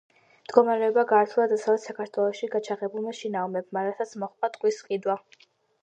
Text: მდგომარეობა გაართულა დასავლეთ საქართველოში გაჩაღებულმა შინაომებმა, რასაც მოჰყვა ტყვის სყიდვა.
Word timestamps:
მდგომარეობა 0.45 1.03
გაართულა 1.11 1.45
დასავლეთ 1.51 1.85
საქართველოში 1.89 2.51
გაჩაღებულმა 2.57 3.17
შინაომებმა, 3.21 3.87
რასაც 3.93 4.21
მოჰყვა 4.25 4.55
ტყვის 4.57 4.85
სყიდვა. 4.85 5.23